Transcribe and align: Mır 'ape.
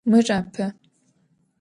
Mır 0.05 0.27
'ape. 0.29 0.73